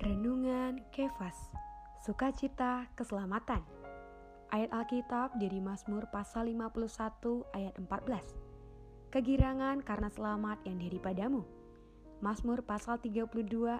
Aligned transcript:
Renungan 0.00 0.80
Kefas. 0.90 1.36
Sukacita 2.00 2.88
Keselamatan. 2.96 3.60
Ayat 4.48 4.72
Alkitab 4.72 5.36
dari 5.36 5.60
Mazmur 5.60 6.08
pasal 6.08 6.50
51 6.50 7.44
ayat 7.52 7.76
14 7.76 9.14
Kegirangan 9.14 9.84
karena 9.84 10.08
selamat 10.08 10.64
yang 10.64 10.80
daripadamu. 10.80 11.44
Mazmur 12.24 12.64
pasal 12.64 12.96
32 12.98 13.28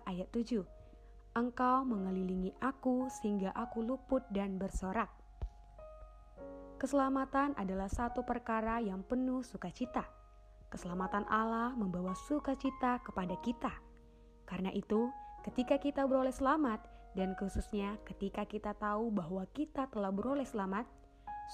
ayat 0.04 0.28
7 0.28 0.62
Engkau 1.38 1.86
mengelilingi 1.86 2.52
aku 2.58 3.06
sehingga 3.08 3.54
aku 3.54 3.80
luput 3.80 4.26
dan 4.34 4.58
bersorak. 4.58 5.08
Keselamatan 6.76 7.54
adalah 7.54 7.86
satu 7.86 8.26
perkara 8.26 8.82
yang 8.82 9.06
penuh 9.06 9.46
sukacita. 9.46 10.19
Keselamatan 10.70 11.26
Allah 11.26 11.74
membawa 11.74 12.14
sukacita 12.14 13.02
kepada 13.02 13.34
kita. 13.42 13.74
Karena 14.46 14.70
itu, 14.70 15.10
Ketika 15.40 15.80
kita 15.80 16.04
beroleh 16.04 16.36
selamat, 16.36 16.84
dan 17.16 17.32
khususnya 17.32 17.96
ketika 18.04 18.44
kita 18.44 18.76
tahu 18.76 19.08
bahwa 19.08 19.48
kita 19.56 19.88
telah 19.88 20.12
beroleh 20.12 20.44
selamat, 20.44 20.84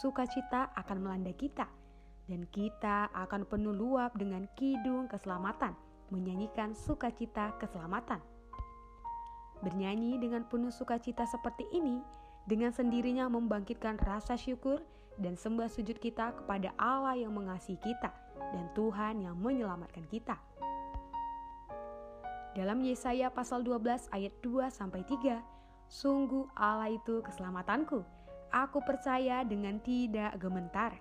sukacita 0.02 0.74
akan 0.74 1.06
melanda 1.06 1.30
kita, 1.30 1.70
dan 2.26 2.42
kita 2.50 3.06
akan 3.14 3.46
penuh 3.46 3.70
luap 3.70 4.10
dengan 4.18 4.50
kidung 4.58 5.06
keselamatan, 5.06 5.78
menyanyikan 6.10 6.74
sukacita 6.74 7.54
keselamatan. 7.62 8.18
Bernyanyi 9.62 10.18
dengan 10.18 10.42
penuh 10.50 10.74
sukacita 10.74 11.22
seperti 11.22 11.62
ini, 11.70 12.02
dengan 12.50 12.74
sendirinya 12.74 13.30
membangkitkan 13.30 14.02
rasa 14.02 14.34
syukur 14.34 14.82
dan 15.20 15.34
sembah 15.36 15.68
sujud 15.68 15.96
kita 15.96 16.36
kepada 16.42 16.72
Allah 16.76 17.16
yang 17.16 17.32
mengasihi 17.32 17.80
kita 17.80 18.12
dan 18.36 18.66
Tuhan 18.76 19.24
yang 19.24 19.36
menyelamatkan 19.36 20.04
kita. 20.08 20.36
Dalam 22.56 22.80
Yesaya 22.80 23.28
pasal 23.28 23.60
12 23.60 24.08
ayat 24.16 24.32
2 24.40 24.72
sampai 24.72 25.04
3, 25.04 25.44
sungguh 25.92 26.48
Allah 26.56 26.88
itu 26.88 27.20
keselamatanku. 27.20 28.00
Aku 28.48 28.80
percaya 28.80 29.44
dengan 29.44 29.76
tidak 29.84 30.40
gementar, 30.40 30.96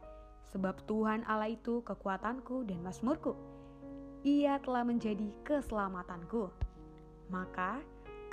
sebab 0.51 0.75
Tuhan 0.83 1.23
Allah 1.23 1.55
itu 1.55 1.79
kekuatanku 1.87 2.67
dan 2.67 2.83
masmurku. 2.83 3.39
Ia 4.27 4.59
telah 4.59 4.83
menjadi 4.83 5.31
keselamatanku. 5.47 6.51
Maka 7.31 7.79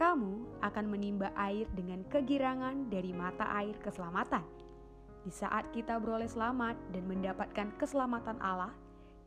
kamu 0.01 0.59
akan 0.65 0.87
menimba 0.91 1.31
air 1.39 1.71
dengan 1.79 2.03
kegirangan 2.11 2.91
dari 2.91 3.15
mata 3.15 3.47
air 3.55 3.77
keselamatan. 3.79 4.43
Di 5.23 5.31
saat 5.31 5.71
kita 5.71 6.03
beroleh 6.03 6.27
selamat 6.27 6.75
dan 6.91 7.07
mendapatkan 7.07 7.71
keselamatan 7.79 8.43
Allah, 8.43 8.75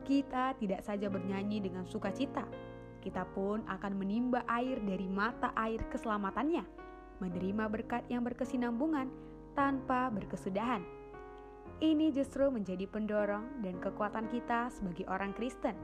kita 0.03 0.51
tidak 0.59 0.83
saja 0.83 1.07
bernyanyi 1.07 1.63
dengan 1.63 1.87
sukacita, 1.87 2.43
kita 2.99 3.23
pun 3.31 3.63
akan 3.69 3.93
menimba 3.95 4.43
air 4.51 4.81
dari 4.83 5.07
mata 5.07 5.55
air 5.55 5.79
keselamatannya, 5.87 6.67
menerima 7.23 7.69
berkat 7.71 8.03
yang 8.11 8.27
berkesinambungan 8.27 9.07
tanpa 9.55 10.11
berkesudahan. 10.11 10.83
Ini 11.79 12.11
justru 12.11 12.51
menjadi 12.51 12.87
pendorong 12.91 13.63
dan 13.63 13.79
kekuatan 13.79 14.27
kita 14.27 14.67
sebagai 14.75 15.07
orang 15.07 15.31
Kristen, 15.31 15.79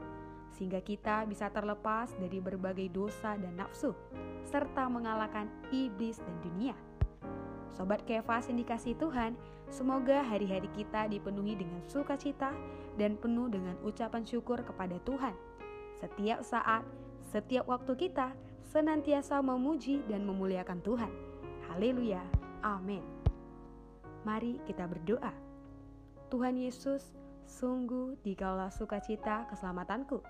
sehingga 0.52 0.84
kita 0.84 1.24
bisa 1.24 1.48
terlepas 1.48 2.12
dari 2.20 2.36
berbagai 2.36 2.92
dosa 2.92 3.40
dan 3.40 3.56
nafsu, 3.56 3.96
serta 4.44 4.92
mengalahkan 4.92 5.48
iblis 5.72 6.20
dan 6.20 6.36
dunia. 6.44 6.76
Sobat 7.72 8.04
Kefas 8.04 8.52
yang 8.52 8.60
dikasih 8.60 8.92
Tuhan, 9.00 9.32
semoga 9.72 10.20
hari-hari 10.20 10.68
kita 10.76 11.08
dipenuhi 11.08 11.56
dengan 11.56 11.80
sukacita 11.88 12.52
dan 13.00 13.16
penuh 13.16 13.48
dengan 13.48 13.76
ucapan 13.80 14.20
syukur 14.28 14.60
kepada 14.60 15.00
Tuhan. 15.08 15.32
Setiap 15.96 16.44
saat, 16.44 16.84
setiap 17.32 17.64
waktu 17.64 17.96
kita 17.96 18.36
senantiasa 18.68 19.40
memuji 19.40 20.04
dan 20.04 20.28
memuliakan 20.28 20.84
Tuhan. 20.84 21.12
Haleluya. 21.72 22.20
Amin. 22.60 23.00
Mari 24.28 24.60
kita 24.68 24.84
berdoa. 24.84 25.32
Tuhan 26.28 26.60
Yesus, 26.60 27.16
sungguh 27.48 28.20
dikaulah 28.20 28.68
sukacita 28.68 29.48
keselamatanku. 29.48 30.20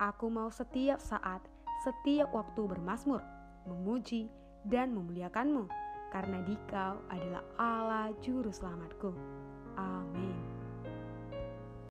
Aku 0.00 0.26
mau 0.32 0.48
setiap 0.48 0.98
saat, 0.98 1.44
setiap 1.84 2.32
waktu 2.32 2.64
bermasmur, 2.64 3.20
memuji 3.68 4.32
dan 4.66 4.90
memuliakanmu, 4.96 5.68
karena 6.12 6.44
dikau 6.44 7.00
adalah 7.08 7.40
Allah 7.56 8.12
juru 8.20 8.52
selamatku. 8.52 9.16
Amin. 9.80 10.61